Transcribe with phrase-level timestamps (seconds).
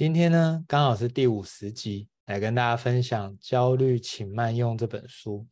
[0.00, 5.46] 今天呢，刚好是第五十集，来跟大家分享《焦虑，请慢用》这本书。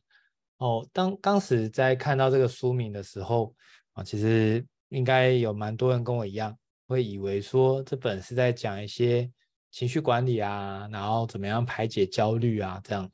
[0.57, 3.55] 哦，当当时在看到这个书名的时候
[3.92, 6.57] 啊，其实应该有蛮多人跟我一样，
[6.87, 9.30] 会以为说这本是在讲一些
[9.70, 13.10] 情绪管理啊，然后怎么样排解焦虑啊，这样。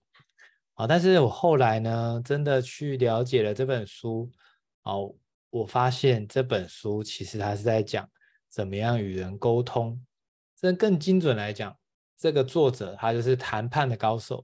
[0.75, 4.31] 啊，但是我后来呢，真的去了解了这本书，
[4.85, 5.13] 哦，
[5.51, 8.09] 我发现这本书其实它是在讲
[8.49, 10.01] 怎么样与人沟通。
[10.65, 11.77] 更更精准来讲，
[12.17, 14.43] 这个作者他就是谈判的高手，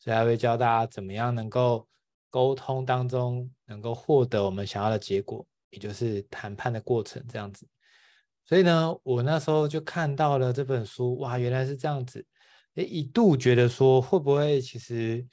[0.00, 1.86] 所以他会教大家怎么样能够
[2.28, 7.68] 沟通当中能够获得我们想要的结果，也就是谈判的过程这样子。
[8.44, 12.26] 所以呢，我那时候就看到了这本书，哇，原来是这样子。
[12.74, 15.24] 诶，一度觉得说会不会其实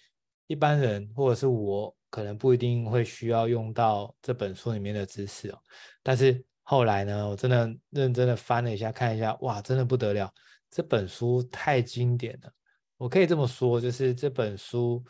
[0.46, 5.58] 一般人或者是我可能不一定会需要用到这本书里面的知识哦，
[6.04, 6.46] 但是。
[6.70, 10.30] 后来呢，我真的认真的翻了一下，看一下，哇，真的不得了！
[10.70, 12.52] 这本书太经典了，
[12.98, 15.02] 我可以这么说，就是这本书，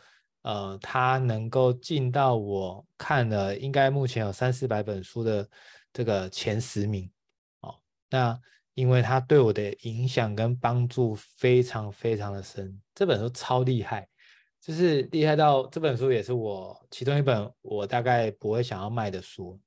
[0.42, 5.48] 呃，它能够进到我看了应该目前有三四百本书的
[5.92, 7.10] 这个前十名，
[7.62, 7.74] 哦，
[8.08, 8.40] 那
[8.74, 14.08] 因为它对我的影响跟帮助非常非常的深，这本书超厉害，
[14.60, 19.60] 就是厉害到这本书也是我其中一本我大概不会想要卖的书，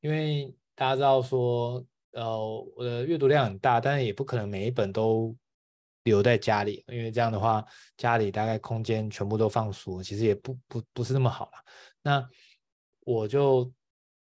[0.00, 0.50] 因为。
[0.76, 2.36] 大家知道说，呃，
[2.76, 5.34] 我的阅读量很大，但是也不可能每一本都
[6.02, 7.64] 留在家里，因为这样的话，
[7.96, 11.52] 家里大概空间全部都放书，其实也不不不是那么好了。
[12.02, 12.28] 那
[13.00, 13.72] 我就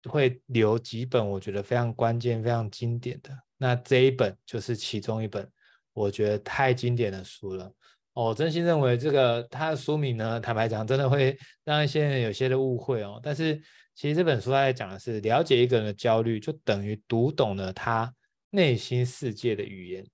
[0.08, 3.30] 会留几本我觉得非常关键、非常经典的。
[3.56, 5.50] 那这一本就是其中一本，
[5.94, 7.72] 我觉得太经典的书了。
[8.12, 13.58] 我真心认为这个它的书名呢，坦白讲，真的会让一些人有些的误会哦，但是。
[13.94, 18.12] 其实这本书它在讲的是了解一个人的焦虑，就等于读懂了他
[18.50, 20.06] 内心世界的语言。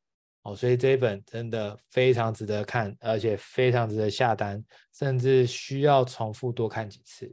[0.43, 4.63] 哦，所以这一本真的非常值得看，而且非常值得下单，
[4.95, 7.31] 甚至需要重复多看几次。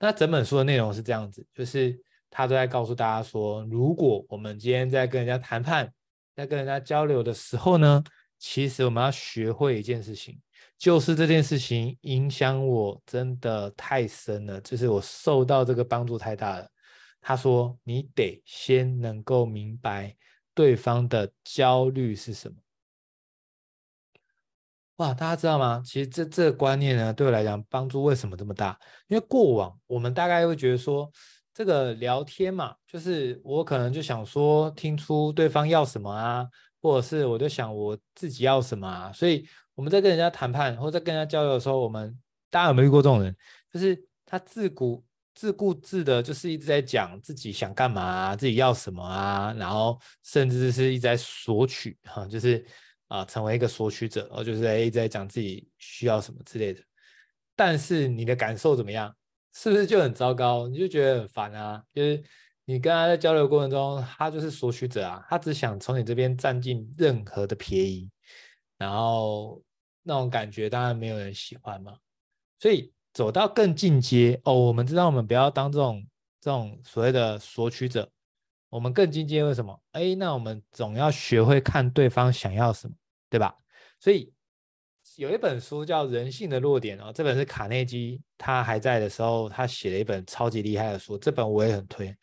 [0.00, 1.96] 那整本书的内容是这样子，就是
[2.28, 5.92] 他都在告诉大家说，如果我们今天在跟人家谈判，
[6.34, 8.02] 在跟人家交流的时候呢，
[8.40, 10.40] 其实我们要学会一件事情。
[10.76, 16.66] 就是这件事情影响我真的太深了，就是我受到这个帮助太大了。
[17.20, 20.16] 他说：“你得先能够明白
[20.54, 22.56] 对方的焦虑是什么。”
[24.96, 25.82] 哇，大家知道吗？
[25.84, 28.78] 其实这这个观念呢，对我来讲帮助为什么这么大？
[29.08, 31.10] 因为过往我们大概会觉得说，
[31.52, 36.46] 这个聊天嘛，就是我可能就想说听出对方要什么啊，
[36.80, 39.46] 或者是我就想我自己要什么啊，所以。
[39.76, 42.14] 我们在跟人家谈判或者跟人家交流的时候，我们
[42.50, 43.34] 大家有没有遇过这种人？
[43.72, 45.02] 就是他自顾
[45.34, 52.62] 自顾自的，就是一直在讲自己想干嘛，自己要什么啊，然后甚至是一直在索取哈，就是
[53.08, 56.82] 啊，成为一个索取者，然后就是在一直在讲自己需要什么之类的。
[57.56, 59.16] 但是你的感受怎么样？
[59.54, 60.68] 是不是就很糟糕？
[60.68, 61.82] 你就觉得很烦啊？
[61.94, 62.22] 就是
[62.70, 68.10] 你跟他在交流过程中，他就是索取者啊，他只想从你这边占尽任何的便宜，
[68.78, 69.62] 然后。
[70.02, 71.94] 那种感觉当然没有人喜欢嘛，
[72.58, 76.04] 所以走到更进阶哦，我们知道我们不要当这种
[76.40, 78.10] 这种所谓的索取者，
[78.70, 79.78] 我们更进阶为什么？
[79.92, 82.94] 哎，那我们总要学会看对方想要什么，
[83.28, 83.54] 对吧？
[84.00, 84.32] 所以
[85.16, 92.16] 有一本书叫《人性的弱点》哦，这本是卡内基他还在的时候他写了一本超级厉害的书，这本我也很推。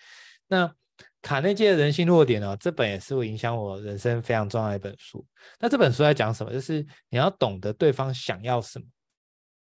[0.48, 0.74] 那
[1.22, 2.56] 卡内基的人性弱点呢？
[2.58, 5.26] 这本也是会影响我人生非常重要的一本书。
[5.60, 6.54] 那这本书在讲什么？
[6.54, 8.86] 就是你要懂得对方想要什么。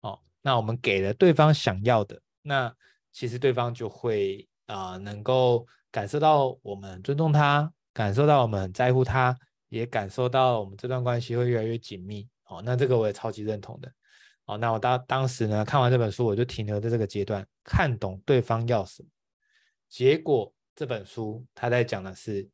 [0.01, 2.73] 哦，那我们给了对方想要的，那
[3.11, 9.35] 其实对方就会啊、能够感受到我们尊重他，感受到我们在乎他，
[9.67, 12.25] 也感受到我们这段关系会越来越紧密。
[12.45, 13.91] 哦，那这个我也超级认同的。
[14.45, 19.09] 哦，那我当当时呢，看完这本书，我就停留在这个阶段，看懂对方要什么，
[19.89, 20.53] 结果。
[20.79, 22.49] 这本书他在讲的是，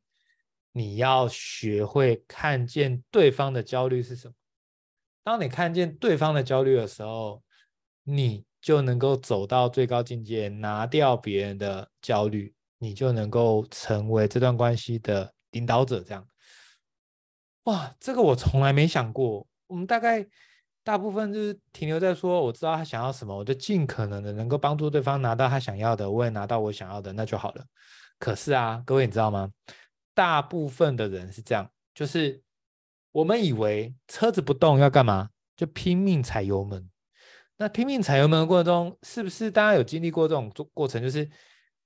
[0.72, 4.34] 你要学会看见对方的焦虑是什么。
[5.22, 7.40] 当你看见对方的焦虑的时候，
[8.02, 16.00] 你就能够走到最高境界，拿掉别人的焦虑，你就能够成为这段关系的领导者。
[16.00, 16.26] 这样，
[17.66, 19.46] 哇，这个我从来没想过。
[19.68, 20.26] 我们大概
[20.82, 27.64] 大部分就是停留在说，我知道他想要什么，我就尽可能的能够帮助对方拿到他想要的，我也拿到我想要的，那就好了。
[28.18, 29.50] 可是啊，各位你知道吗？
[30.14, 32.42] 大部分的人是这样，就是
[33.12, 35.30] 我们以为车子不动要干嘛？
[35.56, 36.88] 就拼命踩油门。
[37.58, 41.00] 那拼命踩油门的过程中，是不是大家有经历过这种过程？
[41.02, 41.28] 就是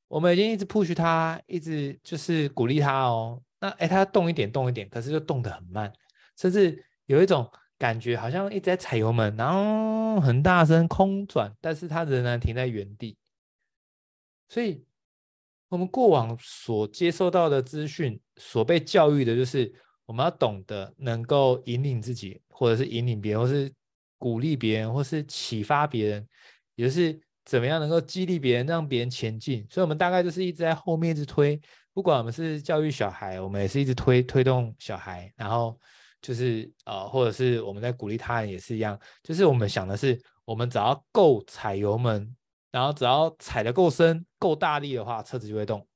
[0.09, 3.41] 我们已经一直 push 他，一直就是鼓励他哦。
[3.61, 5.93] 那哎，他动一点动一点，可是就动得很慢，
[6.37, 7.49] 甚至有一种
[7.79, 13.17] 感觉，好像一直在踩油门，然后很大声空转，但是他仍然停在原地。
[14.49, 14.85] 所以，
[15.71, 19.73] 我们过往所接受到的资讯，所被教育的就是，
[20.05, 23.73] 我们要懂得能够引领自己，或者是引领别人，或是
[24.19, 26.29] 鼓励别人，或是启发别人，
[26.75, 29.65] 也就是怎么样能够激励别人，让别人前进。
[29.71, 31.59] 所以，我们大概就是一直在后面一直推。
[31.93, 35.79] 不管我们是教育小孩，我们也是一直推推动小孩，然后
[36.21, 42.35] 就是呃，或者是我们在鼓励他人也是一样，就是我们想的是，我们只要够踩油门。
[42.71, 45.87] 然后只要踩得够深、够大力的话，车子就会动。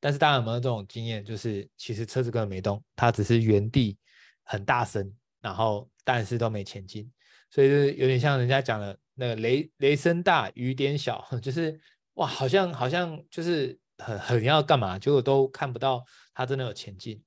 [0.00, 1.24] 但是大家有没有这种经验？
[1.24, 3.98] 就是其实车子根本没动，它只是原地
[4.42, 7.08] 很大声，然后但是都没前进。
[7.50, 11.78] 所以就是有点像人家讲的那个雷雷声大雨点小， 就是
[12.14, 17.22] 哇，好像好像就是很很要干嘛，结果都看不到它真的有前进。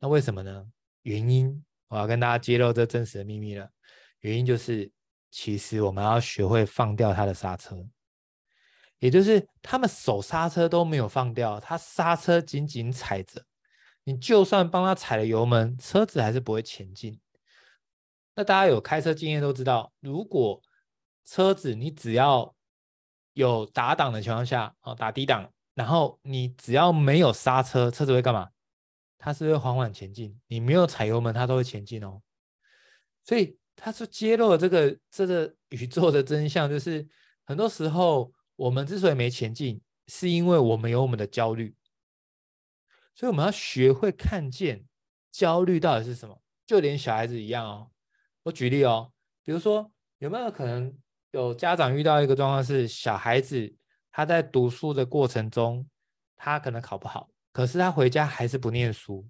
[0.00, 0.66] 那为什么呢？
[1.02, 3.68] 原因我要跟大家揭露这真实的秘密了。
[4.20, 4.90] 原因就是。
[5.32, 7.88] 其实我们要学会放掉他的刹车，
[8.98, 13.42] 也就是他们手刹车都没有放掉，他刹车紧紧踩着，
[14.04, 17.18] 你就算帮他踩了油门，车子还是不会前进。
[18.34, 20.60] 那大家有开车经验都知道，如果
[21.24, 22.54] 车子你只要
[23.32, 28.50] 有打档的情况下，哦，打低档，然后你只要没有刹车，车子会干嘛？
[29.16, 32.20] 它是会缓缓前进，你没有踩油门，它都会前进哦。
[33.24, 33.58] 所以。
[33.76, 37.06] 他是揭露了这个这个宇宙的真相，就是
[37.44, 41.74] 很多时候我们之所以没前进，是因为我们有我们的焦虑。
[43.14, 44.84] 所以我们要学会看见
[45.30, 47.90] 焦虑到底是什么，就连小孩子一样哦。
[48.44, 49.12] 我举例哦，
[49.44, 50.96] 比如说有没有可能
[51.32, 53.74] 有家长遇到一个状况是，小孩子
[54.10, 55.86] 他在读书的过程中，
[56.36, 59.26] 他可能考不好，可是他回家还是不念书。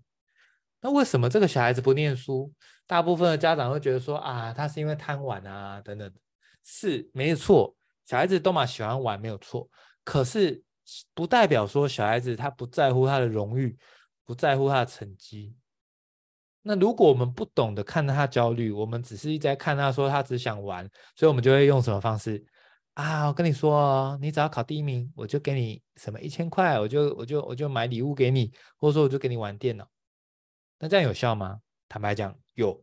[0.81, 2.53] 那为什么这个小孩子不念书？
[2.93, 6.13] 大部分的家长会觉得说啊，他是因为贪玩啊，等等。
[6.63, 7.75] 是没错，
[8.05, 9.67] 小孩子都嘛喜欢玩，没有错。
[10.05, 10.63] 可是
[11.15, 13.75] 不代表说小孩子他不在乎他的荣誉，
[14.27, 15.57] 不在乎他的成绩。
[16.61, 20.87] 那如果我们不懂得看他焦虑，我们只是一直在看他说他只想玩，
[21.17, 22.45] 所以我们就会用什么方式
[22.93, 23.27] 啊？
[23.27, 29.89] 我跟你说哦，你只要考第一名，我就给你什么一千块，我就我就我就买礼物给你，或者说我就给你玩电脑。
[30.79, 31.59] 那这样有效吗？
[31.89, 32.83] 坦白讲，有。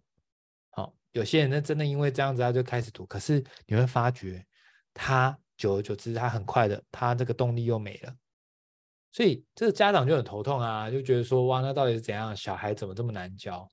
[0.71, 3.05] 好，有些人呢，真的因为这样子，他就开始读。
[3.05, 4.45] 可是你会发觉，
[4.93, 8.15] 他久而久之，他很快的，他这个动力又没了。
[9.11, 12.35] 所以这个家长就很头痛啊，就觉得说，哇，那到底是怎样？
[12.35, 13.67] 小孩怎么这么难教？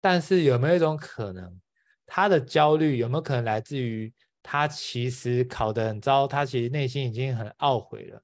[0.00, 1.60] 但是有没有一种可能，
[2.06, 8.22] 他的焦虑有没有可能来自于他其实考得很糟，他其实内心已经很懊悔了，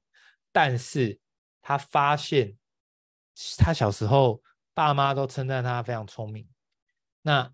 [0.52, 1.18] 但是
[1.60, 2.56] 他发现
[3.58, 4.42] 他小时候。
[4.74, 6.48] 爸妈都称赞他非常聪明，
[7.22, 7.52] 那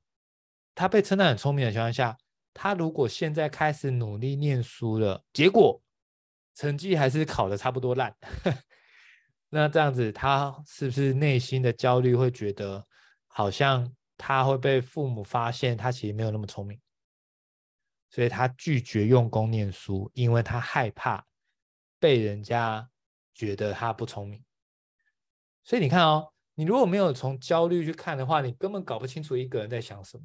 [0.75, 2.17] 他被称赞很聪明的情况下，
[2.55, 5.83] 他如果现在开始努力念书了，结果
[6.55, 8.17] 成绩还是考得差不多烂，
[9.51, 12.87] 那这样子他是不是内心的焦虑会觉得
[13.27, 16.81] 好像他会被父母发现他其实没有那么聪明，
[18.09, 21.27] 所以他拒绝用功念书，因为他害怕
[21.99, 22.89] 被人家
[23.35, 24.43] 觉得他不聪明，
[25.63, 26.33] 所以你看哦。
[26.59, 30.25] 你如果没有从焦虑去看的话，你根本搞不清楚一个人在想什么。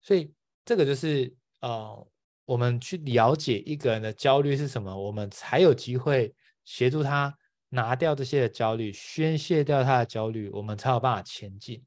[0.00, 2.08] 所以这个就是呃，
[2.44, 7.32] 我们去了解一个人的焦虑是什么，我们才有机会协助他
[7.68, 11.84] 拿掉这些的焦虑，宣泄掉他的焦虑，我们才有办法前进。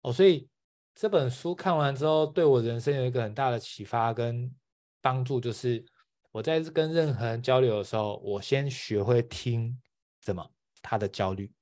[0.00, 0.48] 哦，所以
[0.92, 4.52] 这本书看完之后，对我人生有一个很大的启发跟
[5.00, 5.84] 帮助，就是
[6.32, 9.80] 我在跟任何人交流的时候，我先学会听
[10.20, 10.50] 怎么
[10.82, 11.52] 他的焦虑。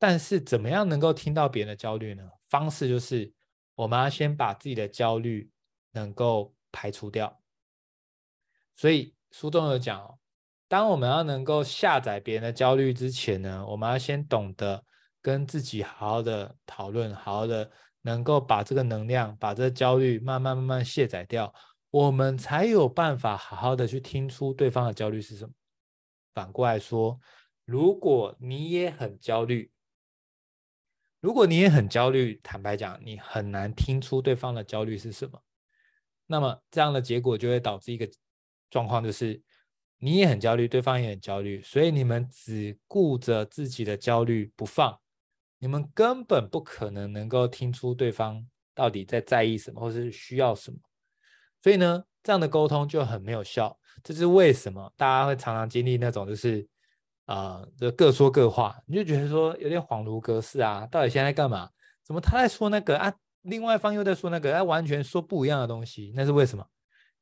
[0.00, 2.28] 但是怎么样能够听到别人的焦虑呢？
[2.48, 3.32] 方式就是
[3.74, 5.48] 我们要先把自己的焦虑
[5.92, 7.40] 能够排除掉。
[8.74, 10.18] 所以书中有讲哦，
[10.68, 14.82] 当我们要能够下载别人的焦虑之前呢，我们要先懂得
[15.20, 21.52] 跟自己好好的讨论，好好的能够把这个能量、把这个焦虑慢慢慢慢卸载掉，
[21.90, 25.52] 我们才有办法好好的去听出对方的焦虑是什么。
[26.32, 27.20] 反过来说，
[27.66, 29.70] 如果你也很焦虑，
[31.20, 35.38] 如果你也很焦虑，坦白讲，你很难听出对方的焦虑是什么。
[36.26, 38.08] 那么这样的结果就会导致一个
[38.70, 39.42] 状况，就是
[39.98, 44.98] 你也很焦虑，对方也很焦虑，所以你们只顾着自己的焦虑不放，
[45.58, 50.78] 你们根本不可能能够听出对方到底在在意什么，或是需要什么。
[51.62, 53.78] 所以呢，这样的沟通就很没有效。
[54.02, 56.66] 这是为什么大家会常常经历那种就是。
[57.30, 61.70] 啊，就各说各话，你就觉得说有点恍如隔世啊，到底现在干嘛？
[62.04, 63.14] 怎么他在说那个啊？
[63.42, 66.66] 另外一方又在说那个，哎，完全说不一样的东西，那是为什么？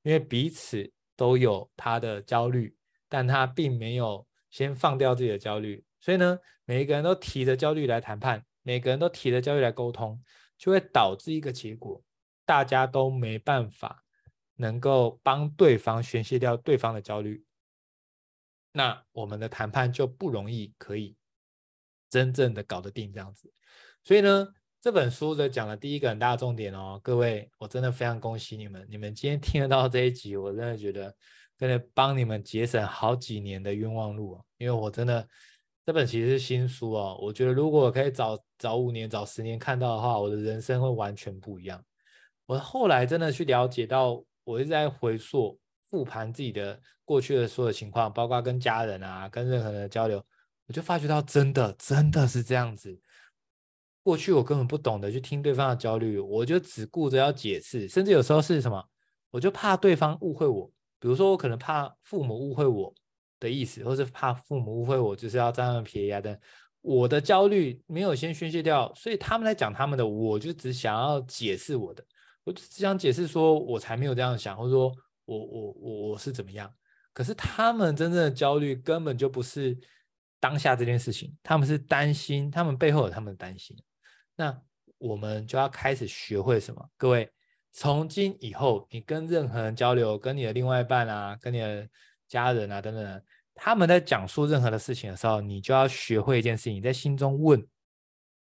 [0.05, 2.75] 因为彼此都有他的焦虑，
[3.07, 10.19] 但他并没有先放掉自己的焦虑，所以呢，每一个人都提着焦虑来谈判，每个人都提着焦虑来沟通，
[10.57, 12.03] 就会导致一个结果，
[12.47, 14.03] 大家都没办法
[14.57, 17.45] 能够帮对方宣泄掉对方的焦虑，
[18.73, 21.17] 那我们的谈判就不容易可以
[22.11, 23.53] 真正的搞得定这样子，
[24.05, 24.49] 所以呢。
[24.81, 31.13] 这本书的讲的第一个很大的重点哦，各位，我真的非常恭喜你们，你们今天听得到这一集，我真的觉得
[31.59, 35.29] 真的帮你们节省好几年的冤枉路哦，因为我真的
[35.85, 41.85] 这本其实是新书哦，我觉得如果我可以早早五年、早十年看到的话，我的人生会完全不一样。
[42.47, 45.59] 我后来真的去了解到，我一直在回溯、
[45.90, 50.25] 复盘自己的过去的所有情况，包括跟家人啊、跟任何人的交流，
[50.66, 53.00] 我就发觉到真的真的是这样子。
[54.02, 58.83] 过去我根本不懂得去听对方的焦虑，我就只顾着要解释，甚至有时候是什么，
[59.30, 60.71] 我就怕对方误会我。
[61.00, 62.92] 比如说，我可能怕父母误会我
[63.38, 66.21] 的意思，或是怕父母误会我就是要占他们便宜啊。
[66.21, 66.38] 等。
[66.80, 72.02] 我的焦虑没有先宣泄掉，所以他们来讲他们的，我就只想要解释我的，
[72.45, 74.90] 我只想解释说我才没有这样想，或者说
[75.28, 76.75] 我我我我是怎么样。
[77.12, 79.76] 可是他们真正的焦虑根本就不是
[80.40, 83.76] 当下这件事情，他们是担心，他们背后有他们的担心。
[84.37, 84.56] 那
[84.99, 86.90] 我们就要开始学会什么？
[86.97, 87.30] 各位，
[87.73, 91.88] 从今以后，你跟任何人交流，跟你的另外一半啊，跟你的
[92.28, 93.23] 家人啊等等，
[93.54, 97.61] 他们在讲述任何的事情的时候，你就要学会一件事情，你在心中问：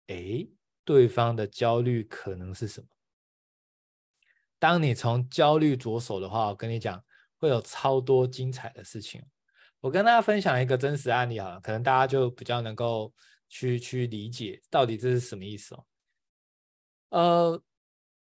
[0.07, 0.45] 哎，
[0.83, 2.87] 对方的焦虑可能是什么？
[4.59, 7.03] 当你从焦虑着手的话，我跟你讲，
[7.37, 9.23] 会有超多精彩的事情。
[9.79, 13.13] 我跟大家分享一个真实案例啊，可能大家就比较能够。
[13.49, 15.85] 去去理解到底这是什么意思哦？
[17.11, 17.63] 呃，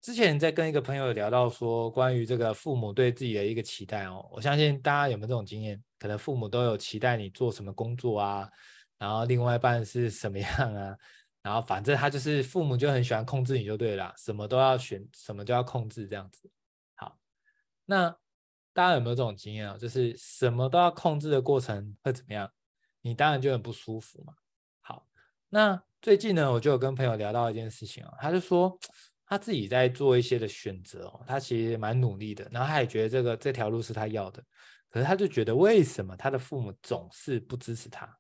[0.01, 5.83] 之前在跟一个朋友聊到说，关于这个父母对自己的一个期待哦，我相信大家有没有这种经验？
[5.99, 8.49] 可能父母都有期待你做什么工作啊，
[8.99, 10.97] 然后另外一半是什么样啊，
[11.43, 16.51] 然后反正他就是父母就很喜欢控制你就对了，什么都要选，什么都要控制这样子。
[16.95, 17.19] 好，
[17.87, 18.11] 那
[18.73, 19.77] 大家有没有这种经验啊？
[19.79, 22.51] 就是什么都要控制的过程会怎么样？
[23.01, 24.35] 你当然就很不舒服嘛。
[24.81, 25.07] 好
[25.49, 28.79] 那最近呢，我就有跟朋友聊到一件事情啊，他就说
[29.27, 34.45] 他自己在做一些的选择哦，他其实蛮努力的，然后他也觉得这个这条路是他要的，
[34.89, 38.19] 可是他就觉得为什么他的父母总是不支持他？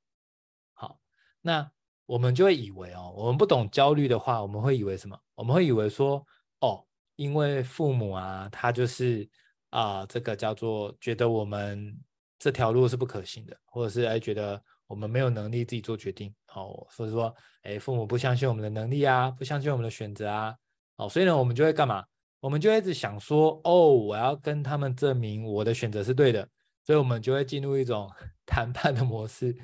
[0.73, 1.01] 好，
[1.41, 1.71] 那
[2.11, 5.17] 我们就会以为哦，我们不懂焦虑的话，我们会以为什么？
[5.37, 6.25] 我们会以为说
[6.61, 9.29] 哦，因为父母啊，他就是
[9.71, 11.97] 啊，这个叫做觉得我们
[12.39, 14.61] 这条路是不可行的，或者是哎觉得。
[14.91, 20.53] 我们没有能力自己做决定，哦，所以说，哎，父母不相信我们的能力啊，不相信我们的选择啊，
[20.97, 22.05] 哦，所以呢，我们就会干嘛？
[22.41, 26.49] 我们就一直想说，哦，我要跟他们证明我的选择是对的，
[26.85, 28.11] 所以我们就会进入一种
[28.45, 29.57] 谈判的模式，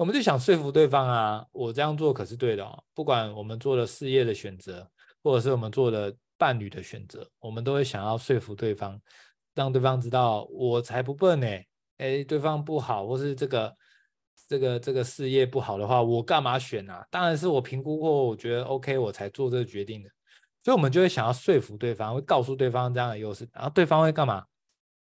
[0.00, 4.90] 我们就想说服对方啊，我这样做可是对的哦，不管我们做了事业的选择，
[5.22, 8.98] 或者是我们做了伴侣的选择，我们都会想要说服对方，
[9.54, 11.46] 让对方知道我才不笨呢，
[11.98, 13.76] 哎，对方不好，或是这个。
[14.48, 17.06] 这个这个事业不好的话，我干嘛选啊？
[17.08, 20.10] 当然是我评估过，我觉得 OK，我才做这个决定的。
[20.64, 24.44] 所以，我们就会想要说服对方，会告诉对方这样的优势，然后对方会干嘛？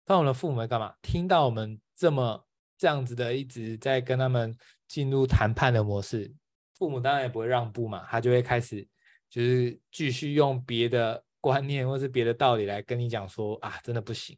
[0.04, 0.92] 当我们的父母会干嘛？
[1.00, 2.44] 听到我们这么
[2.76, 6.34] 这样子的，一直在跟他们进入谈判的模式，
[6.74, 8.86] 父母当然也不会让步嘛，他就会开始
[9.28, 14.36] 就是继续用别的观念或是别的道理来跟你讲说啊，真的不行。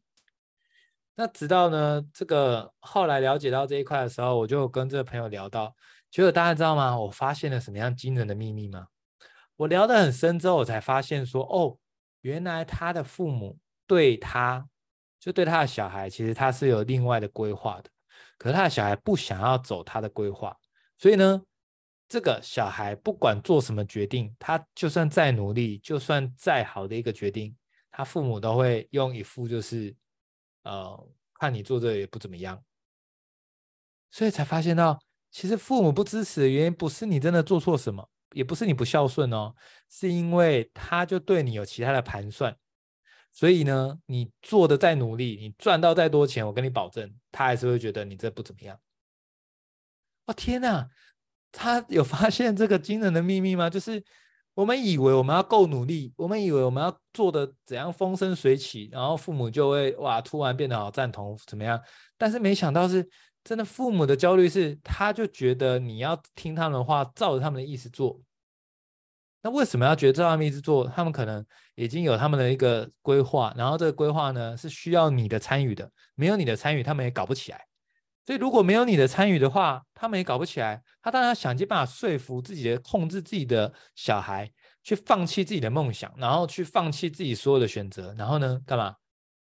[1.15, 5.75] 那直到呢，这个后来了解到这一块的时候，我就跟这个朋友聊到，
[6.11, 6.97] 结果大家知道吗？
[6.97, 8.87] 我发现了什么样惊人的秘密吗？
[9.57, 11.77] 我聊得很深之后，我才发现说，哦，
[12.21, 14.69] 原来他的父母对他，
[15.19, 17.91] 就对他的小孩，其实他是有另外的规划的，
[18.39, 20.57] 可是他的小孩不想要走他的规划，
[20.97, 21.43] 所以呢，
[22.09, 27.55] 这个小孩不管做什么决定，他就算再努力，就算再好的一个决定，
[27.91, 29.95] 他父母都会用一副就是。
[30.65, 32.63] 呃，看你做这也不怎么样，
[34.11, 39.55] 所以才发现到，其实父母不支持的原因不是你真的做错什么，也不是你不孝顺哦，
[39.89, 42.55] 是因为他就对你有其他的盘算，
[43.39, 48.77] 所以呢，你做的再努力，你赚到再多钱，我跟你保证，他还是会觉得你这不怎么样。
[50.27, 50.89] 哦天哪，
[51.53, 53.71] 他有发现这个惊人的秘密吗？
[53.71, 54.03] 就是。
[54.55, 61.81] 我们以为我们要够努力，我们以为我们要做的怎样风生水起，然后父母就会哇突然变得好赞同怎么样？
[62.17, 63.09] 但是没想到是
[63.45, 68.21] 真的，父母的焦虑是，他就觉得你要听他们的话，照着他们的意思做。
[69.41, 70.89] 那为什么要觉得这方面一直做？
[70.89, 71.45] 他们可能
[71.77, 77.67] 已经有他们的一个规划，然后这个规划呢是需要你的参与的，没有你的参与，他们也搞不起来。
[78.27, 80.83] 所以如果没有你的参与的话，他们也搞不起来。
[81.01, 84.51] 他当然想尽办法说服自己的、控制自己的小孩，
[84.83, 88.97] 去放弃自己的梦想，然后去放弃自己所有的选择，然后呢，干嘛？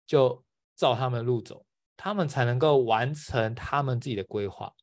[0.05, 0.43] 就
[0.75, 1.65] 照他们的路走，
[1.95, 4.73] 他们才能够完成他们自己的规划。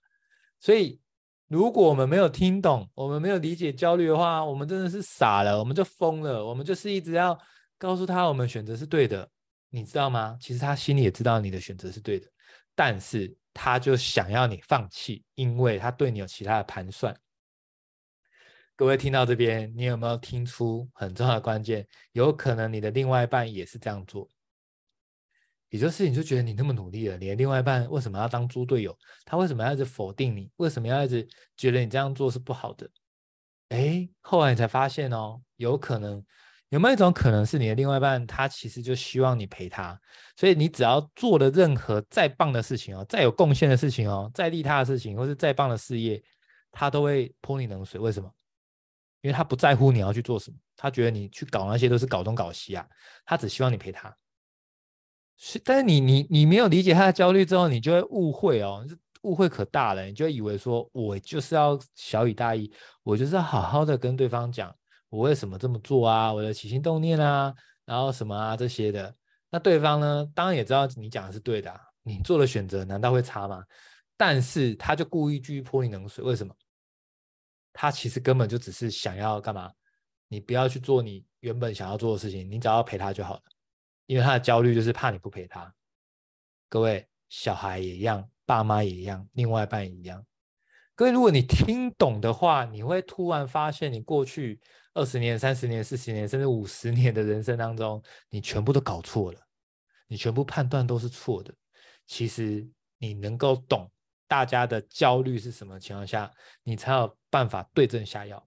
[0.58, 0.98] 所以。
[1.48, 6.44] 如果我们没有听懂，我们没有理解焦虑的话，我们真的是傻了，我们就疯了。
[6.44, 7.38] 我们就是一直要
[7.78, 9.28] 告诉他，我们选择是对的，
[9.70, 10.36] 你知道吗？
[10.40, 12.26] 其实他心里也知道你的选择是对的，
[12.74, 17.14] 但是他就想要你放弃，因为他对你有其他的盘算。
[18.74, 21.86] 各位听到这边，你有没有听出很重要的关键？
[22.12, 24.28] 有可能你的另外一半也是这样做。
[25.74, 28.96] 也就是你就觉得你那么努力了，你的另外一半为什么要当猪队友？
[29.24, 30.48] 他为什么要一直否定你？
[30.58, 32.88] 为什么要一直觉得你这样做是不好的？
[33.70, 36.24] 哎，后来你才发现哦，有可能
[36.68, 40.00] 有没有一种可能是你的另外一半他其实就希望你陪他，
[40.36, 46.22] 所以你只要做的任何再棒的事情哦，再有贡献的事情哦，再利他的事情，或是再棒的事业，
[46.70, 48.00] 他都会泼你冷水。
[48.00, 48.32] 为什么？
[49.22, 52.86] 因为他不在乎你要去做什么，他觉得你去搞那些都是搞东搞西啊，
[53.26, 54.16] 他只希望你陪他。
[55.36, 58.86] 是，但是你你你没有理解他的焦虑之后，你就会误会哦，
[59.22, 62.72] 误会可大了，你就以为说我就是要小以大义，
[63.02, 64.74] 我就是要好好的跟对方讲
[65.08, 69.14] 我为什么这么做啊，我的起心动念啊，然后什么啊这些的。
[69.50, 73.62] 那对方呢，当然也知道你讲的是对的啊，你做的选择难道会差吗？
[74.16, 76.54] 但是他就故意继续泼你冷水，为什么？
[77.72, 79.70] 他其实根本就只是想要干嘛？
[80.28, 83.42] 你不要去做你原本想要做的事情，你只要陪他就好了。
[84.06, 85.74] 因为他的焦虑就是怕你不陪他，
[86.68, 90.24] 各位小孩也一样，爸妈也一样，另外一半也一样。
[90.94, 94.60] 各位，如果你听懂的话，你会突然发现，你过去
[94.92, 99.40] 二十年、三十年、四十年，甚至五十年的人生当中，你全部都搞错了，
[100.06, 101.54] 你全部判断都是错的。
[102.06, 103.90] 其实你能够懂
[104.28, 106.30] 大家的焦虑是什么情况下，
[106.62, 108.46] 你才有办法对症下药，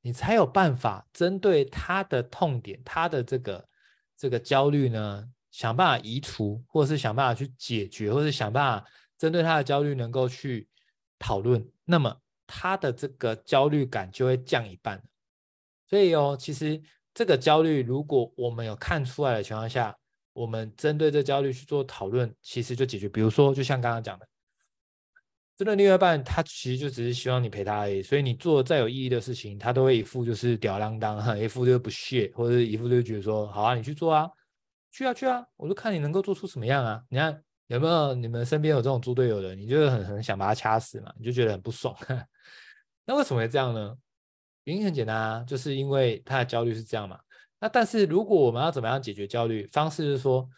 [0.00, 3.68] 你才有办法针对他的痛点，他的这个。
[4.16, 10.68] 这个焦虑呢，想办法移除，或者是想办法去解决，或者是想办法针对他的焦虑能够去
[11.18, 15.02] 讨论，那么他的这个焦虑感就会降一半。
[15.86, 16.80] 所以哦，其实
[17.12, 19.96] 这个焦虑，如果我们有看出来的情况下，
[20.32, 23.08] 我们针对这焦虑去做讨论，其实就解决。
[23.08, 24.26] 比如说，就像刚刚讲的，
[25.64, 28.02] 针对另外一半，他其实就只是希望你陪他而已。
[28.02, 34.28] 所以你做再有意义的事情，他都会一副就是吊儿郎当， 一副就是不屑，或者一副就觉得说，好啊，你去做啊，
[34.90, 37.02] 去啊去啊，我就看你能够做出什么样啊。
[37.08, 41.96] 你看有没有你们身边有这种猪队友的，你就是很很想把他掐死嘛，你就觉得很不爽。
[43.06, 43.96] 那为什么会这样呢？
[44.64, 47.18] 原因很简单啊，就是因为他的焦虑是这样嘛。
[47.60, 50.48] 那但是如果我们要怎么样解决焦虑，方式是说，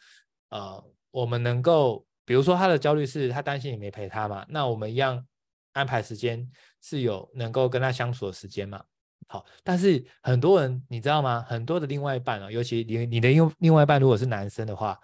[0.51, 2.07] 呃，我们能够。
[2.24, 5.24] 比如说他的焦虑是他担心你没陪他嘛，那我们一样
[5.72, 8.82] 安排时间是有能够跟他相处的时间嘛。
[9.26, 11.44] 好，但是很多人你知道吗？
[11.48, 14.98] 很多的另外一半哦，尤其你你的另另外一半如果是男生的话，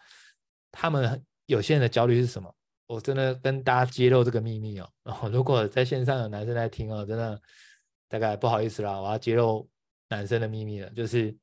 [0.70, 2.54] 他们有些人的焦虑是什么？
[2.86, 4.88] 我真的跟大家揭露这个秘密哦。
[5.04, 7.40] 然后如果在线上有男生在听哦，真的
[8.08, 9.68] 大概不好意思啦，我要揭露
[10.08, 11.34] 男生的秘密了，就是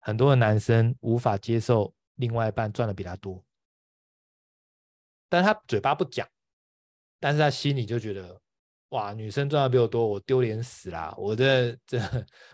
[0.00, 3.42] 很多的男生无法接受另外一半赚的比他多。
[5.28, 6.26] 但他嘴巴不讲，
[7.20, 8.40] 但是他心里就觉得，
[8.90, 11.14] 哇，女生赚的比我多，我丢脸死啦！
[11.18, 11.98] 我这这，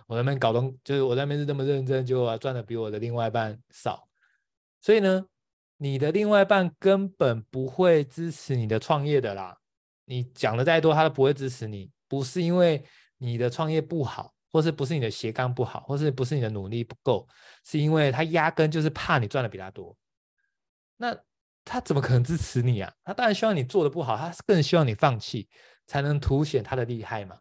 [0.06, 4.08] 我在那边搞东，就是我在那边是这么认真，结果赚的比我的另外一半少。
[4.80, 5.24] 所以呢，
[5.76, 9.56] 你的另外一半根本不会支持你的创业的啦。
[10.06, 11.90] 你讲的再多，他都不会支持你。
[12.08, 12.84] 不是因为
[13.18, 17.28] 你的创业不好，或是不是你的斜杠不好，或是不是你的努力不够，
[17.64, 19.96] 是因为他压根就是怕你赚的比他多。
[20.96, 21.16] 那。
[21.64, 22.92] 他怎么可能支持你啊？
[23.05, 25.48] 他当然希望你做的不好，他更希望你放弃，
[25.87, 27.38] 才能凸显他的厉害嘛。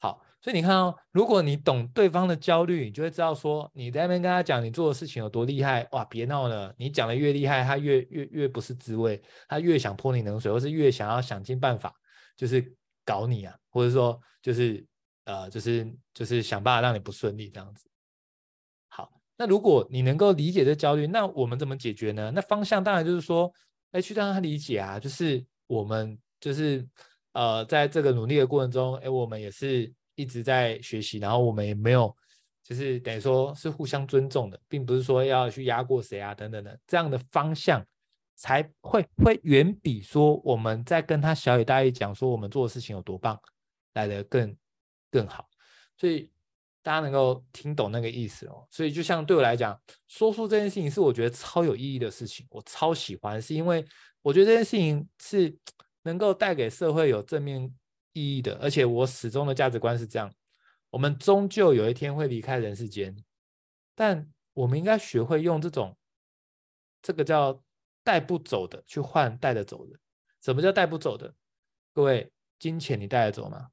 [0.00, 11.94] 好，所以你看哦，如果你懂对方的焦虑，你就会知道说，你在那边跟他讲你做的事情有多厉害，哇，别闹了，你讲的越厉害，他越越越不是滋味，他越想泼你冷水，或是越想要想尽办法，
[12.36, 14.84] 就是搞你啊，或者说就是
[15.24, 17.88] 呃，就是就是想办法让你不顺利这样子。
[19.42, 22.30] 那如果你能够理解这焦虑，那我们怎么解决呢？
[22.32, 23.52] 那方向当然就是说，
[23.90, 26.86] 哎，去让他理解啊，就是我们就是
[27.32, 32.16] 呃，在这个努力的过程中，哎，我们也是一直在学习，然后我们也没有，
[32.62, 37.84] 就是等于说是互相尊重的，并不是说要去压过谁啊等等的，这样的方向
[38.36, 43.36] 才会会远比说我们在跟他小雨大义讲说我们做的事情有多棒
[43.94, 44.56] 来得更
[45.10, 45.48] 更好，
[45.96, 46.30] 所以。
[46.82, 48.66] 大家能够听懂那个意思哦。
[48.70, 53.84] 所以就像对我来讲，说书这件事情是我觉得超有意义的事情，我超喜欢，是因为
[54.20, 55.56] 我觉得这件事情是
[56.04, 57.72] 能够带给社会有正面
[58.12, 60.32] 意义的，而且我始终的价值观是这样：
[60.90, 63.16] 我们终究有一天会离开人世间，
[63.94, 65.96] 但我们应该学会用这种
[67.00, 67.62] 这个叫
[68.02, 69.96] 带不走的去换带得走的。
[70.42, 71.32] 什么叫带不走的？
[71.94, 73.68] 各位，金钱你带得走吗？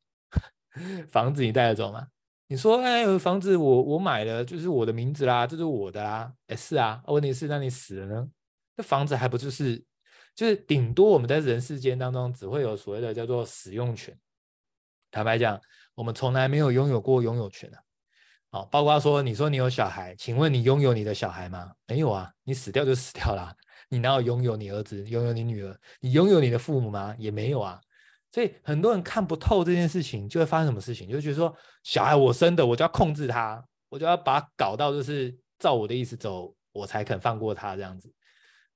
[1.09, 2.07] 房子你带得走吗？
[2.51, 6.33] 你说，哎，房子我我买了，就是我的名字啦，这是我的啦。
[6.47, 8.27] 哎，是啊，问题是那你死了呢？
[8.75, 9.85] 这房子还不就是，
[10.33, 14.17] 就是顶多我们在人世间当中只会有所谓的叫做使用权。
[15.11, 15.61] 坦白讲，
[15.93, 17.77] 我们从来没有拥有过拥有权啊。
[18.49, 21.73] 好，包括说，你说你有小孩，请问你拥有你的小孩吗？
[21.85, 23.55] 没有啊，你死掉就死掉了。
[23.89, 25.79] 你哪有拥有你儿子、拥有你女儿？
[25.99, 27.15] 你拥有你的父母吗？
[27.19, 27.79] 也没有啊。
[28.31, 31.09] 所以很多人看不透这件事情，就会发生什么事情？
[31.09, 38.13] 就觉得说，小孩我生的，我就要控制他，我就要把他搞到就是照我的意思走，我才肯放过他这样子。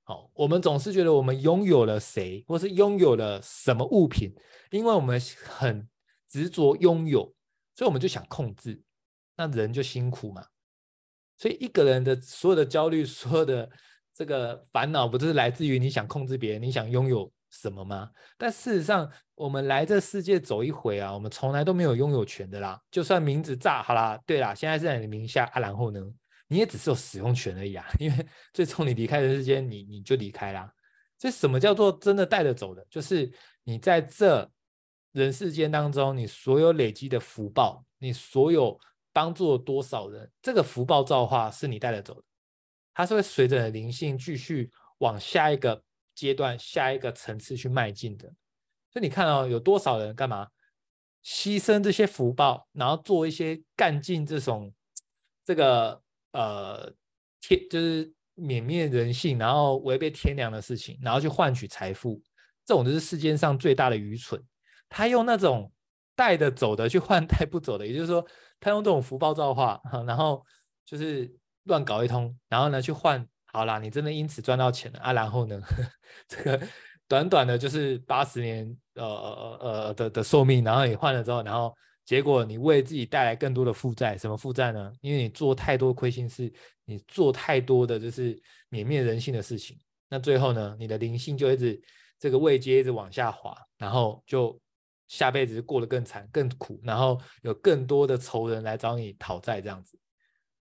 [0.04, 4.34] 好，我们总是觉得我们拥有了谁，或是拥有了什么物品，
[4.72, 5.88] 因为我们很
[6.28, 7.22] 执着拥有，
[7.76, 8.82] 所以我们就想控制。
[9.38, 10.46] 那人就辛苦嘛。
[11.38, 13.70] 所以一个人的所有的焦虑，所有的。
[14.16, 18.10] 这个烦恼不就是来自于你想控制别人，你想拥有什么吗？
[18.36, 22.82] 但事实上，我们来这世界走一回啊，我们从来都没有拥有权的啦。
[22.90, 26.00] 就算名字炸好啦，对啦，现在是在你名下啊，然后呢，
[26.48, 27.86] 你也只是有使用权而已啊。
[28.00, 30.68] 因为最终你离开人世间，你你就离开啦。
[31.20, 32.84] 所以什么叫做真的带得走的？
[32.90, 33.32] 就是
[33.64, 34.50] 你在这
[35.12, 38.80] 人世间当中，你所有累积的福报，你所有
[39.14, 42.24] 帮助多少人，这个福报造化是你带得走的。
[42.96, 45.82] 它是会随着灵性继续往下一个
[46.14, 48.28] 阶段、下一个层次去迈进的。
[48.92, 50.48] 所以你看哦，有多少人干嘛
[51.24, 54.74] 牺牲这些福报，然后做一些干尽这种
[55.46, 56.92] 这个呃
[57.42, 62.22] 天就是泯灭人性，然后违背天良的事情，然后去换取财富，
[62.66, 64.42] 这种就是世间上最大的愚蠢。
[64.90, 65.72] 他用那种
[66.16, 68.26] 带得走的去换带不走的，也就是说，
[68.60, 70.46] 他用这种福报造化，然后
[70.86, 71.34] 就是。
[71.68, 75.14] 乱搞一通，然后呢，去换好啦，你真的因此赚到钱了啊？
[75.14, 75.62] 然后呢，
[76.28, 76.60] 这个
[77.08, 81.72] 短短的就是八十年，呃呃呃的的寿命，然后你换了之后，然后
[82.04, 84.92] 结果你为自己带来更多的负债，什么负债呢？
[85.02, 86.52] 因为你做太多亏心事，
[86.86, 88.36] 你做太多的就是
[88.72, 89.78] 泯灭人性的事情，
[90.10, 91.80] 那最后呢，你的灵性就一直
[92.18, 94.60] 这个位阶一直往下滑，然后就
[95.08, 99.96] 下辈子过得更惨更苦，然后有更多的仇人来找你讨债这样子。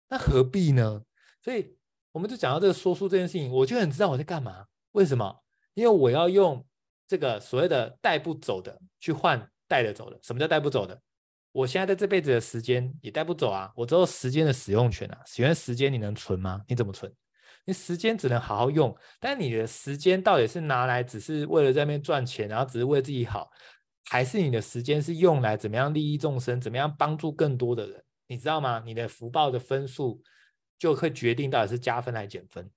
[0.10, 1.04] 那何必呢？
[1.43, 1.78] 所以
[2.11, 4.65] 我们就讲到这个说书这件事情，我就很知道我在干嘛。
[4.93, 5.43] 为什么？
[5.73, 6.65] 因为我要用
[7.07, 10.19] 这个所谓的带不走的去换带得走的。
[10.21, 10.99] 什么叫带不走的？
[11.51, 15.21] 我现在在这辈子的时间也带不走啊，我只有时间的使用权啊。
[15.25, 16.61] 使用时间你能存吗？
[16.67, 17.11] 你怎么存？
[17.65, 23.49] 你时间只能好好用，但你的时间到底是拿来只是为了在那边赚钱，然后只是为自己好，
[24.05, 28.03] 还是你的时间是用来怎么样利益众生，怎么样帮助更多的人？
[28.27, 28.81] 你知道吗？
[28.83, 30.21] 你的福报的分数
[30.79, 32.67] 就会决定到底是加分还是减分。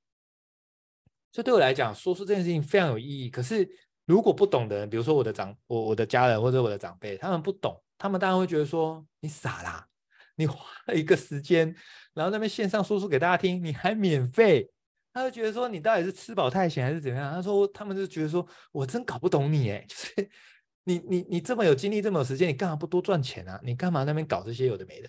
[1.33, 3.31] 所以对我来讲，说出这件事情非常有意义。
[3.31, 3.67] 可是
[4.05, 9.89] 如果不懂的人，比如说我的长我我的家人或者我的长辈，他们不懂，他们当然会觉得说你傻啦，
[10.35, 11.75] 你花了一个时间，
[12.13, 14.71] 然后那边线上说出给大家听，你还免费，
[15.15, 17.33] 他会觉得说你到底是吃饱太闲还是怎么样？
[17.33, 20.31] 他说他们就觉得说我真搞不懂你哎， 就是
[20.85, 23.59] 你你你这么有精力这么有时间，你干嘛不多赚钱啊？
[23.63, 25.09] 你干嘛那边搞这些有的没的？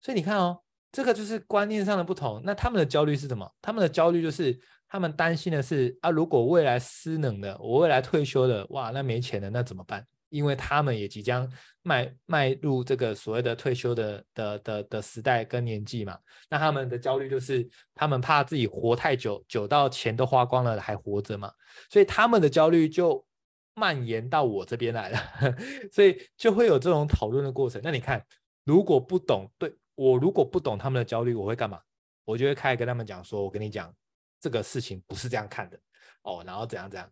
[0.00, 0.62] 所以你看哦，
[0.94, 2.40] 这个就是观念上的不同。
[2.44, 3.50] 那他们的焦虑是什么？
[3.60, 10.06] 他们的焦虑就是他们担心的是啊，如果未来失能了，我未来退休了，哇，那没钱了，那怎么办？
[10.28, 11.50] 因为他们也即将
[11.82, 16.16] 迈迈入这个所谓的退休的的的的时代跟年纪嘛。
[16.48, 21.50] 那他们的焦虑就是他们怕自己活太久，久到钱都花光了还活着嘛。
[21.90, 23.26] 所以他们的焦虑就
[23.74, 25.18] 蔓延到我这边来了，
[25.90, 27.80] 所以就会有这种讨论的过程。
[27.82, 28.24] 那你看，
[28.64, 29.74] 如果不懂对。
[29.94, 31.80] 我如果不懂他们的焦虑，我会干嘛？
[32.24, 33.94] 我就会开始跟他们讲说：“我跟你讲，
[34.40, 35.78] 这个事情不是这样看的
[36.22, 37.06] 哦，然后怎样怎样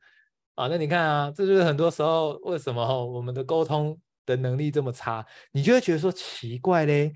[0.55, 0.69] 啊？
[0.69, 5.25] 那你看啊，这就是很多时候为什么我们的沟通的能力这么差？
[5.53, 7.13] 你就会觉得说奇怪嘞，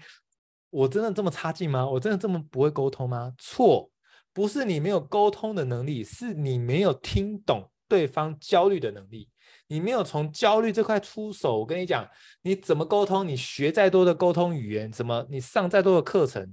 [0.68, 1.88] 我真的这么差劲吗？
[1.88, 3.32] 我真的这么不会沟通吗？
[3.38, 3.90] 错，
[4.32, 9.30] 不是你没有沟通的能力，是你没有听懂对方焦虑的能力。”
[9.68, 12.08] 你没有从焦虑这块出手，我跟你讲，
[12.42, 13.26] 你怎么沟通？
[13.26, 16.52] 你学再多的沟通语言，怎么你上再多的课程，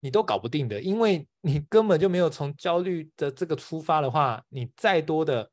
[0.00, 5.50] 你都搞不定的，因为你根本就没有从焦虑的这个出发的话，你再多的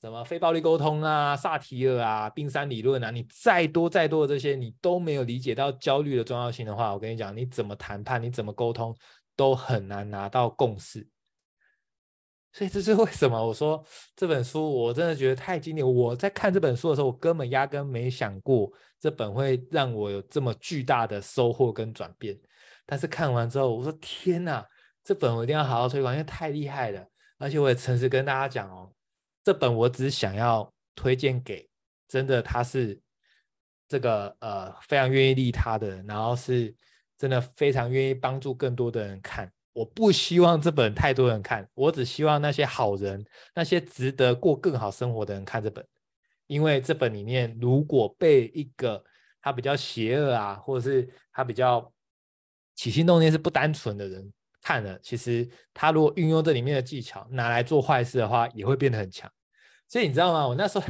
[0.00, 8.96] 什么非暴力沟通啊、萨提尔啊、冰山理论啊，你再多再多的这些，你都没有理解到焦虑的重要性的话，我跟你讲，你怎么谈判，你怎么沟通，
[9.36, 11.06] 都很难拿到共识。
[12.58, 13.40] 所以这是为什么？
[13.40, 13.80] 我说
[14.16, 15.94] 这本书我真的觉得太经典。
[15.94, 18.68] 我在看这本书的时候，我根本压根没想过
[18.98, 22.36] 这本会让我有这么巨大的收获跟转变。
[22.84, 24.66] 但是看完之后，我说天哪，
[25.04, 27.06] 这本我一定要好好推广，因为太厉害了。
[27.38, 28.92] 而且我也诚实跟大家讲哦，
[29.44, 31.70] 这本我只想要推荐给
[32.08, 33.00] 真的他是
[33.86, 36.74] 这个呃非常愿意利他的，然后是
[37.16, 39.48] 真的非常愿意帮助更多的人看。
[39.78, 45.86] 我不希望这本太多人看，我只希望那些好人，那些值得过更好生活的人看这本，
[46.48, 49.04] 因为这本里面如果被一个
[49.40, 51.92] 他比较邪恶啊，或者是他比较
[52.74, 59.30] 起心动念是不单纯的人看了，其实他如果运用这里面的技巧拿来做坏事的话，也会变得很强。
[59.86, 60.48] 所以你知道吗？
[60.48, 60.84] 我那时候。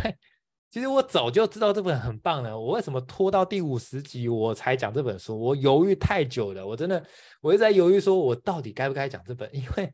[0.71, 5.39] 其实我早就知道这本很棒了，我为什么拖到第五十集我才讲这本书？
[5.39, 7.03] 我犹豫太久了，我真的
[7.41, 9.49] 我一直在犹豫，说我到底该不该讲这本？
[9.55, 9.91] 因为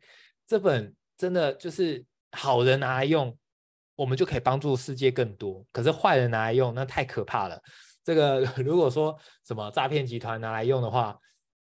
[0.46, 3.36] 这本真的就是好人拿来用，
[3.94, 5.64] 我们就可以帮助世界更多。
[5.70, 7.56] 可是坏人拿来用，那太可怕了。
[8.02, 11.16] 这个 如果说什么诈骗集团拿来用的话，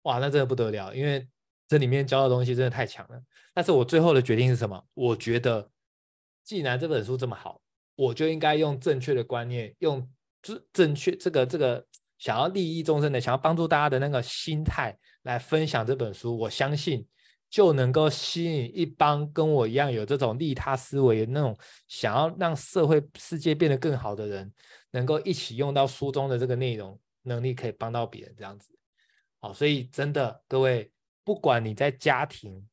[0.02, 1.26] 哇，那真的不得了，因为
[1.66, 3.20] 这里面教的东西真的太强了。
[3.52, 4.80] 但是我最后的决定是什么？
[4.94, 5.68] 我觉得
[6.44, 7.60] 既然这本书这么好。
[8.00, 10.10] 我就应该用正确的观念，用
[10.40, 11.84] 正正确这个这个
[12.16, 16.34] 想要利益众生的、想要帮助大家的那个心态来分享这本书。
[16.34, 17.06] 我相信
[17.50, 21.54] 就能够吸引一帮跟我一样有这种利他思维的那种
[21.88, 24.50] 想要让社会世界变得更好的人，
[24.92, 28.70] 能够一起用到书中的这个内容，能力可以帮到别人这样子。
[29.40, 30.90] 好，所以真的各位，
[31.22, 32.66] 不管你在家庭，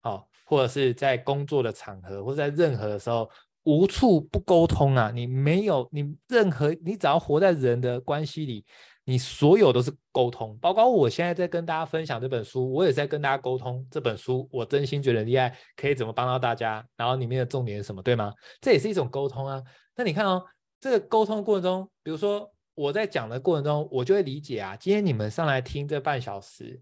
[0.00, 3.28] 好，或者是在工作的场合，或者在任何的时候。
[3.64, 5.10] 无处不沟通啊！
[5.14, 8.64] 你没有，你任何，你只要活在人的关系里，
[9.04, 10.56] 你所有都是沟通。
[10.58, 14.48] 包括我现在在跟大家分享这本书，我也在跟大家沟通这本书。
[14.50, 16.82] 我真心觉得厉害，可以怎么帮到大家？
[16.96, 18.32] 然后里面的重点是什么，对吗？
[18.60, 19.62] 这也是一种沟通啊。
[19.94, 20.42] 那你看哦，
[20.80, 24.74] 这个沟通过程中，比如说我在讲的过程中，我就会理解啊。
[24.74, 26.80] 今天你们上来听这半小时，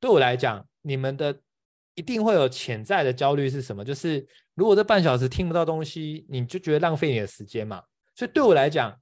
[0.00, 1.38] 对我来讲，你们的。
[1.96, 3.84] 一定会有潜在的焦虑是什么？
[3.84, 7.82] 就是如果这半小时听不到东西，你就觉得浪费你的时间嘛。
[8.14, 8.96] 所以对我来讲，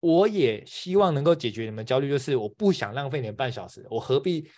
[0.00, 4.48] 我也希望能够解决你们焦虑，就是我不想浪费你们半小时，我何必？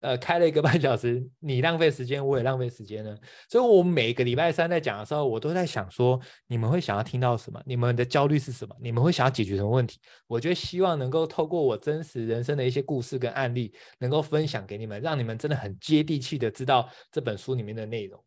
[0.00, 3.14] 呃，开了一个半小时，你浪费时间，我也浪费时间呢。
[3.48, 7.62] 所以，我每个礼拜三在讲的时候，我都在想说，你们会想要听到什么？
[7.66, 8.74] 你们的焦虑是什么？
[8.80, 9.98] 你们会想要解决什么问题？
[10.26, 18.18] 我觉得希望能够透过我真实人生的一些故事跟案例，能够分享给你们，让你们真的很接地气的知道这本书里面的内容。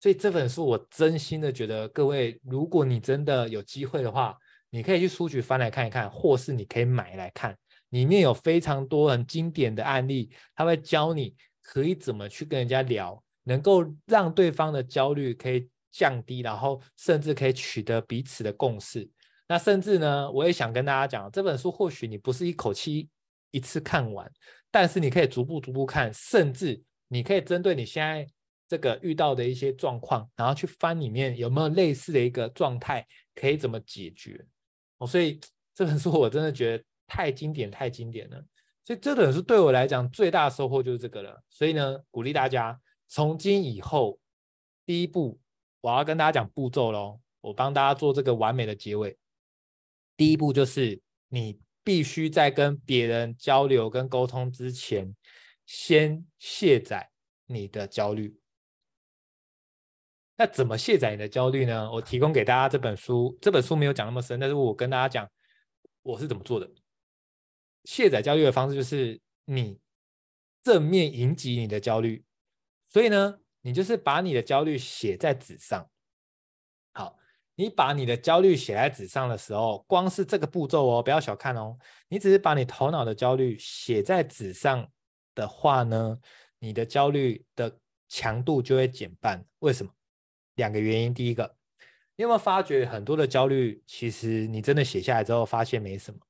[0.00, 4.36] 所以这本书，我真心的觉得，各位，如果你真的有机会的话，
[4.70, 7.56] 你可以去书局翻来看一看，或是你可以买来看。
[7.92, 19.06] 里面有非常多很经典的案例，他会教你可以怎么去跟人家聊，能够让对方的焦虑可以降低，然后甚至可以取得彼此的共识。
[19.46, 23.10] 那甚至呢，我也想跟大家讲，这本书或许你不是一口气
[23.50, 24.30] 一次看完，
[24.70, 28.26] 但是你可以逐步逐步看，甚至你可以针对你现在
[28.66, 34.42] 这个遇到的一些状况，然后去翻里面有没有类似的一个状态，可以怎么解决。
[34.96, 35.38] 哦，所以
[35.74, 36.84] 这本书我真的觉得。
[37.12, 38.42] 太经典，太经典了，
[38.82, 41.44] 所以这本书对我来讲最大的收获就是这个了。
[41.50, 44.18] 所以呢，鼓励大家从今以后，
[44.86, 45.38] 第一步
[45.82, 49.18] 我要跟大家讲步骤喽，我帮大家做这个完美的结尾。
[50.16, 50.98] 第一步就是
[51.28, 55.14] 你必须在跟别人交流跟沟通之前，
[55.66, 57.10] 先卸载
[57.44, 58.34] 你的焦虑。
[60.38, 61.92] 那怎么卸载你的焦虑呢？
[61.92, 65.30] 我提供给大家这本书，这本书没有讲那么深，但是我跟大家讲
[66.00, 66.66] 我是怎么做的。
[67.84, 69.78] 卸载焦虑的方式就是你
[70.62, 72.24] 正面迎击你的焦虑，
[72.86, 75.88] 所以呢，你就是把你的焦虑写在纸上。
[76.92, 77.18] 好，
[77.56, 81.76] 你把你的焦虑写在纸上的时候，光是这个步骤哦，不要小看哦。
[82.08, 84.88] 你只是把你头脑的焦虑写在纸上
[85.34, 86.18] 的话呢，
[86.58, 89.44] 你的焦虑的强度就会减半。
[89.60, 89.92] 为什么？
[90.56, 91.14] 两个原因。
[91.14, 91.56] 第一个，
[92.14, 96.20] 你有没有发觉很多的焦虑，其实你真的写下来之后，发现没什么。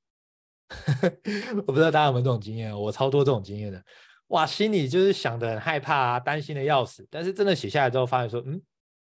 [1.67, 3.83] 我不知道大家有没有这种经验，我超多这种经验的。
[4.27, 7.07] 哇，心里就是想得很害怕啊，担心的要死。
[7.11, 8.59] 但是真的写下来之后，发现说，嗯，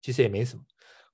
[0.02, 0.62] 其实也没什么。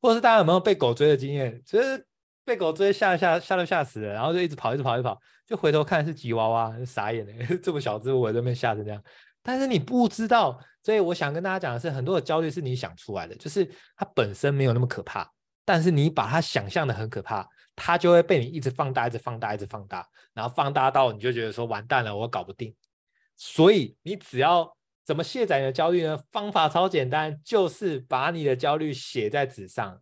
[0.01, 1.63] 或者是大家有没有被狗追的经验？
[1.65, 2.05] 其实
[2.45, 5.17] 被狗追吓吓吓都吓死了，然后就一直跑，一直跑，一直跑，
[5.47, 9.01] 就回头看是吉娃娃，傻眼了， 这么小只，我这边吓成这样。
[9.45, 13.65] 但是你不知道，所以我想跟大家讲的是，很多的焦虑是你想出来的，就是
[13.97, 15.31] 它本身没有那么可怕。
[15.65, 22.75] 但是你把它想象的很可怕，它就会被你一直放大，一直放大，一直放大，然后放大到你就觉得说完蛋了，我搞不定。
[23.37, 26.17] 所以你只要怎么卸载你的焦虑呢？
[26.31, 30.01] 方法超简单，就是把你的焦虑写在纸上，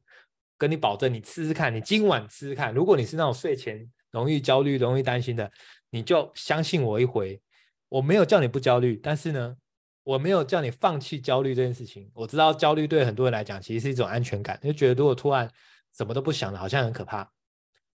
[0.58, 2.74] 跟你保证，你试试看，你今晚试试看。
[2.74, 5.50] 如果你是那种睡前容易焦虑、容易担心的，
[5.90, 7.40] 你就相信我一回。
[7.88, 9.56] 我没有叫你不焦虑，但是呢，
[10.04, 12.10] 我没有叫你放弃焦虑这件事情。
[12.14, 15.50] 我知道焦虑对很多人来讲其实是一种安全感，就觉得如果突然
[15.96, 17.28] 什么都不想了，好像很可怕。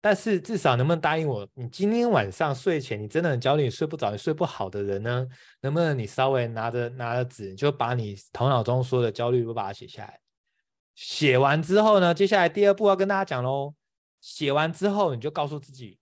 [0.03, 5.27] 但是至少能不能答应我，你今天晚上睡前你真的很焦虑，你睡不着，你睡不好的人呢，
[5.61, 10.19] 能不能你稍微拿着拿着纸，就把你头脑中说的焦虑都把它写下来。
[10.95, 13.75] 写完之后呢，接下来第二步要跟大家讲喽。
[14.19, 15.99] 写完之后，你就告诉自己，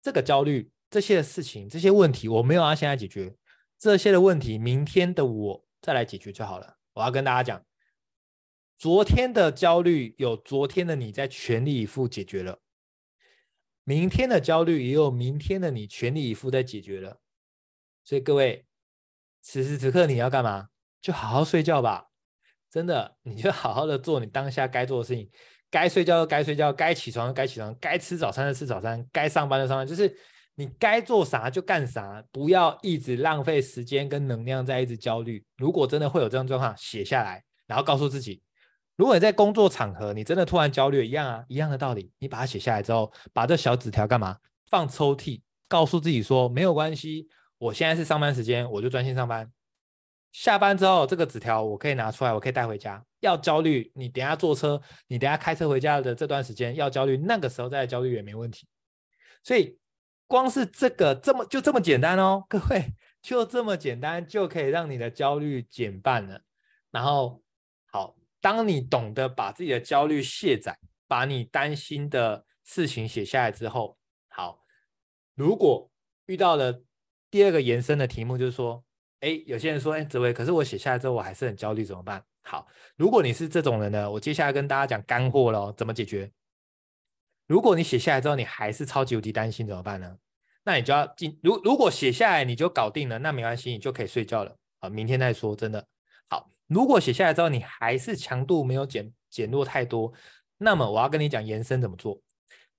[0.00, 3.34] 这个焦虑、这些事情、这些问题，我没有要现在解决，
[3.78, 6.76] 这些的问题，明天的我再来解决就好了。
[6.94, 7.64] 我要跟大家讲。
[8.76, 12.60] 昨天的焦虑有昨天的你在全力以赴解决了，
[13.84, 17.20] 明天的焦虑也有明天的你全力以赴在解决了。
[18.02, 18.66] 所以各位，
[19.40, 20.68] 此时此刻你要干嘛？
[21.00, 22.08] 就好好睡觉吧，
[22.70, 25.30] 真的，你就好好的做你当下该做的事情，
[25.70, 30.14] 该睡觉就该睡觉，该起床就该起床，该吃早餐就吃早餐，该上班就上班，就是
[30.54, 35.44] 你该做啥就干啥，不要一直浪费时间跟能量在一直焦虑。
[35.56, 38.42] 如果真的会有这种状况，写下来，然后告诉自己。
[38.96, 44.38] 如果你在工作场合，你真的突然焦虑，一样啊，一样的道理，你把它写下来之后，把这小纸条干嘛？
[44.70, 47.28] 放抽屉，告诉自己说没有关系，
[47.58, 49.50] 我现在是上班时间，我就专心上班。
[50.32, 53.04] 下班之后，这个纸条我可以拿出来，我可以带回家。
[53.20, 58.66] 要焦虑，你等下坐车，你等下开车回家的这段时间要焦虑，那个时候再焦虑也没问题。
[59.44, 59.78] 所以，
[60.26, 66.40] 光是这个这么就这么简单哦，各位 就这么简单就可以让你的焦虑减半了。
[66.90, 67.40] 然后，
[68.44, 70.78] 当你懂得把自己的焦虑卸载，
[71.08, 73.96] 把你担心的事情写下来之后，
[74.28, 74.60] 好，
[75.34, 75.90] 如果
[76.26, 76.82] 遇到了
[77.30, 78.84] 第二个延伸的题目，就是说，
[79.20, 82.22] 哎，有些人说，哎，紫薇，可是我写下来之后我还是很焦虑，怎么办？
[82.42, 86.30] 好，如果你是这种人呢，我接下来跟大家讲干货喽，怎么解决？
[87.46, 90.18] 如果你写下来之后你还是超级无敌担心，怎么办呢？
[90.64, 95.88] 那你就要进，如如果写下来你就搞定了，那没关系，你就可以睡觉了，好，明天再说，真的
[96.28, 96.50] 好。
[96.74, 100.12] 如果写下来之后，你还是强度没有减减弱太多，
[100.58, 102.20] 那么我要跟你讲延伸怎么做，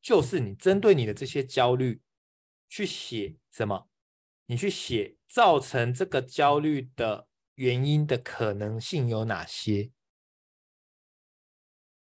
[0.01, 2.01] 就是你针对你的这些焦虑
[2.67, 3.87] 去写什么？
[4.47, 9.91] 你去写造成这个焦虑的原因的可能性有哪些？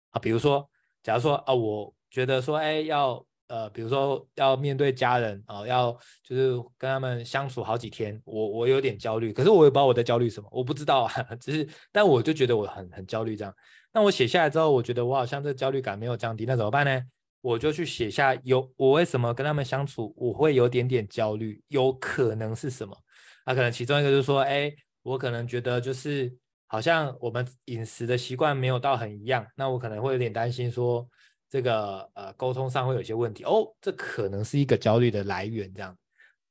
[0.10, 0.72] 啊，比如说，
[1.04, 3.27] 假如说啊，我觉得说，哎，要。
[3.48, 13.54] 呃，比如说要面对家人啊、要就是跟他们相处好几天，我我有点焦虑，可是我也不知道我在焦虑什么，我不知道啊， 只是但我就觉得我很很焦虑这样。
[13.94, 17.02] 那我写下来之后，我觉得我好像这焦虑感没有降低，那怎么办呢？
[17.40, 22.98] 我就去写下有我为什么跟他们相处我会有点点焦虑，有可能是什么？
[23.46, 24.70] 那、可能其中一个就是说，哎，
[25.04, 31.08] 我可能觉得就是好像我们饮食的习惯没有到很一样，那我可能会有点担心说。
[31.50, 35.98] 这个呃沟通上会有些问题哦，这可能是一个焦虑的来源，这样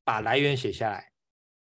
[0.04, 1.10] 把来源写下来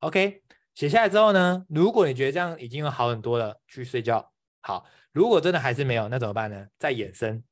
[0.01, 0.43] ，OK，
[0.75, 4.31] 写下来之后呢，如果你觉得这样已经好很多了，去睡觉。
[4.61, 6.67] 好，如果真的还是没有，那怎么办呢？
[6.77, 7.43] 再衍生，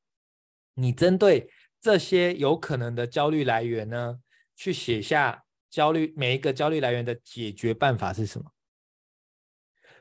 [0.74, 1.50] 你针对
[1.80, 4.20] 这些有可能的焦虑来源呢，
[4.54, 8.52] 去写下焦虑每一个焦虑来源的解决办法是什么？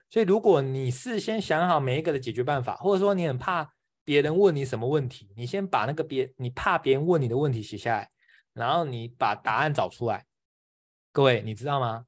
[0.10, 3.75] 所以如果你事先想好每一个的解决办法，或者说你很怕。
[4.06, 8.10] 别人问你什么问题，你先把那个别你怕别人问你的问题写下来，
[8.54, 10.26] 然后你把答案找出来。
[11.12, 12.06] 各位，你知道吗？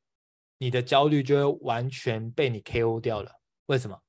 [0.60, 3.32] 你的焦虑就会完全被你 KO 掉了。
[3.66, 4.00] 为什么？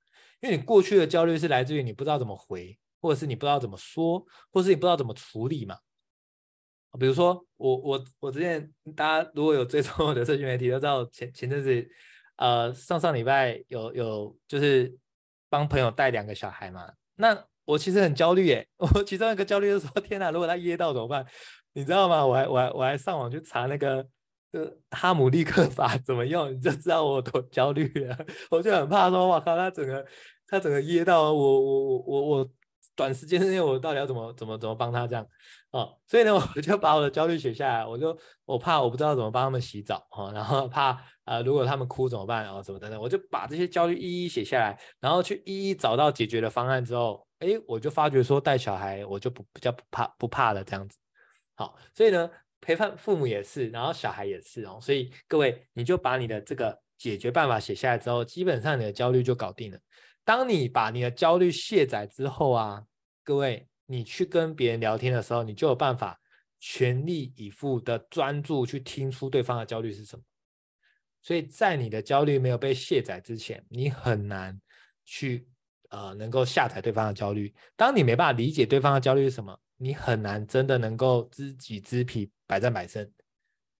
[0.40, 4.20] 因为你过去的焦虑是来自于你不知道怎么回，或者是你不知道怎么说，
[4.52, 5.78] 或者是你不知道怎么处理嘛。
[7.00, 11.88] 比如说我我我之前大家如果有追踪我的社群媒体都知道前前阵子
[12.36, 14.94] 呃上上礼拜有有就是
[15.48, 17.46] 帮朋友带两个小孩嘛，那。
[17.68, 21.24] 我其实很焦虑耶， 我其中一个焦虑就是说，天哪，如果他噎到怎么办？
[21.74, 22.24] 你知道吗？
[22.24, 23.96] 我还我还我还上网去查那个
[24.52, 28.16] 呃哈姆立克法怎么用，你就知道我多焦虑了。
[28.50, 30.02] 我就很怕说，我靠，他整个
[30.46, 32.50] 他整个噎到我我我我我
[32.96, 35.26] 短时间之内我到底要怎么怎么怎么帮他这样
[35.70, 47.27] 哦，所以呢，我就把我的焦虑写下来，我就我怕我不知道怎么帮他们洗澡哦，然后怕啊、如果他们哭怎么办哦，怎么等等，我就把这些焦虑一一写下来，然后去一一找到解决的方案之后。
[47.40, 50.98] 哎，我就发觉说带小孩，我就不比较不怕不怕了这样子。
[51.54, 52.30] 好，所以呢，
[52.60, 54.78] 陪伴父母也是，然后小孩也是哦。
[54.80, 59.78] 所以各位，你就把你的这个解决办法写下来之后，基本上你的焦虑就搞定了。
[60.24, 62.84] 当你把你的焦虑卸载之后啊，
[63.24, 66.20] 各位，你去跟别人聊天的时候，你就有办法
[66.60, 70.22] 全力以赴的专注去听出对方的焦虑是什么。
[71.22, 74.60] 所以在你的焦虑没有被卸载之前，你很难
[75.04, 75.48] 去
[75.88, 77.54] 呃能够下载对方的焦虑。
[77.76, 83.10] 当你没办法理解对方的焦虑是什么，你很难真的能够知己知彼，百战百胜。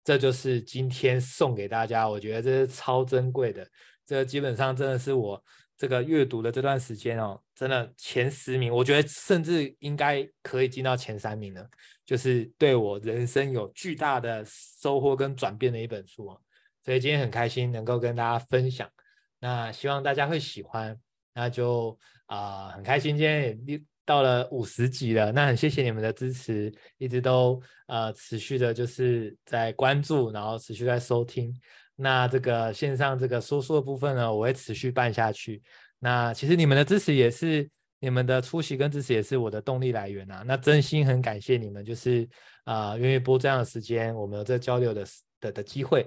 [0.04, 3.68] 这就是今天送给大家，我觉得这是超珍贵的。
[4.06, 5.42] 这基本上真的是我。
[5.80, 11.64] 这个阅读的这段时间哦，真的前十名，我觉得甚至应该可以进到前三名了。
[12.04, 16.42] 就是对我人生有巨大的收获跟转变的一本书哦，
[16.84, 18.90] 所以今天很开心能够跟大家分享。
[19.38, 20.98] 那希望大家会喜欢，
[21.38, 31.54] 那就啊、很开心今天也到了五十集了，那很谢谢你们的支持，一直都呃持续的就是在关注，然后持续在收听。
[31.94, 35.62] 那这个线上这个说书的部分呢，我会持续办下去。
[36.00, 37.70] 那其实你们的支持也是
[38.00, 40.42] 你们的出席跟支持也是我的动力来源啊。
[40.44, 42.28] 那真心很感谢你们，就是
[42.64, 45.06] 啊、呃、愿意播这样的时间，我们有这交流的
[45.40, 46.04] 的的机会。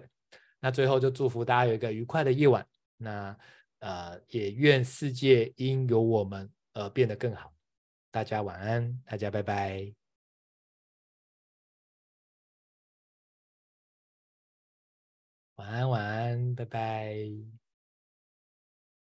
[0.60, 2.64] 那最后就祝福大家有一个愉快的夜晚。
[2.98, 3.36] 那
[3.82, 7.54] 呃也愿世界因有我们而变得更好。
[8.12, 9.94] 大家晚安，大家拜拜。
[15.56, 17.61] 晚安，晚安，拜拜。